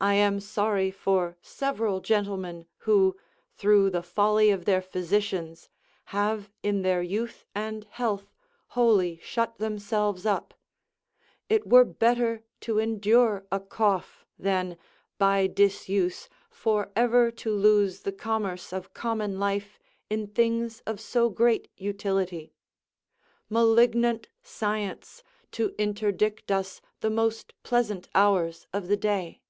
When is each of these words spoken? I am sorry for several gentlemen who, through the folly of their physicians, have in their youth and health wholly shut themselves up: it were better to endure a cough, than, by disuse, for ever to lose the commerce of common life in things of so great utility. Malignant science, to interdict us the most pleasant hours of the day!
I 0.00 0.14
am 0.14 0.38
sorry 0.38 0.92
for 0.92 1.36
several 1.42 1.98
gentlemen 2.00 2.66
who, 2.82 3.16
through 3.56 3.90
the 3.90 4.00
folly 4.04 4.50
of 4.50 4.64
their 4.64 4.80
physicians, 4.80 5.68
have 6.14 6.52
in 6.62 6.82
their 6.82 7.02
youth 7.02 7.44
and 7.52 7.82
health 7.90 8.32
wholly 8.68 9.18
shut 9.24 9.58
themselves 9.58 10.24
up: 10.24 10.54
it 11.48 11.66
were 11.66 11.84
better 11.84 12.44
to 12.60 12.78
endure 12.78 13.44
a 13.50 13.58
cough, 13.58 14.24
than, 14.38 14.78
by 15.18 15.48
disuse, 15.48 16.28
for 16.48 16.92
ever 16.94 17.32
to 17.32 17.50
lose 17.52 18.02
the 18.02 18.12
commerce 18.12 18.72
of 18.72 18.94
common 18.94 19.40
life 19.40 19.80
in 20.08 20.28
things 20.28 20.80
of 20.86 21.00
so 21.00 21.28
great 21.28 21.66
utility. 21.76 22.52
Malignant 23.50 24.28
science, 24.44 25.24
to 25.50 25.74
interdict 25.76 26.52
us 26.52 26.80
the 27.00 27.10
most 27.10 27.52
pleasant 27.64 28.08
hours 28.14 28.68
of 28.72 28.86
the 28.86 28.96
day! 28.96 29.42